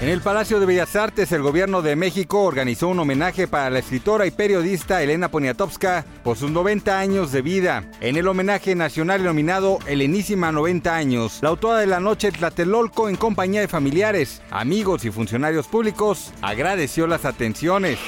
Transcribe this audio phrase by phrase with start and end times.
[0.00, 3.80] En el Palacio de Bellas Artes, el gobierno de México organizó un homenaje para la
[3.80, 7.84] escritora y periodista Elena Poniatowska por sus 90 años de vida.
[8.00, 13.16] En el homenaje nacional denominado Helenísima 90 años, la autora de la noche Tlatelolco, en
[13.16, 17.98] compañía de familiares, amigos y funcionarios públicos, agradeció las atenciones.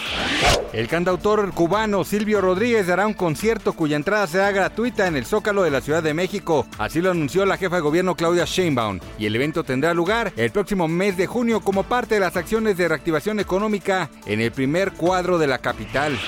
[0.72, 5.62] El cantautor cubano Silvio Rodríguez dará un concierto cuya entrada será gratuita en el Zócalo
[5.62, 6.66] de la Ciudad de México.
[6.78, 8.98] Así lo anunció la jefa de gobierno Claudia Sheinbaum.
[9.18, 12.76] Y el evento tendrá lugar el próximo mes de junio como parte de las acciones
[12.76, 16.18] de reactivación económica en el primer cuadro de la capital.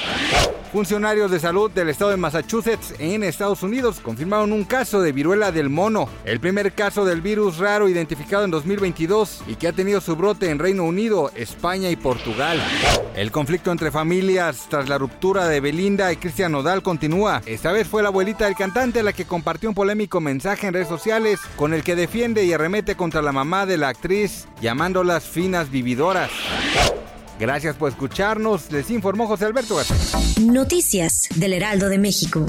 [0.74, 5.52] Funcionarios de salud del estado de Massachusetts en Estados Unidos confirmaron un caso de viruela
[5.52, 10.00] del mono, el primer caso del virus raro identificado en 2022 y que ha tenido
[10.00, 12.61] su brote en Reino Unido, España y Portugal.
[13.14, 17.41] El conflicto entre familias tras la ruptura de Belinda y Cristian Nodal continúa.
[17.46, 20.89] Esta vez fue la abuelita del cantante la que compartió un polémico mensaje en redes
[20.89, 25.22] sociales con el que defiende y arremete contra la mamá de la actriz, llamándolas
[25.70, 26.30] vividoras.
[27.38, 29.96] Gracias por escucharnos, les informó José Alberto García.
[30.40, 32.46] Noticias del Heraldo de México.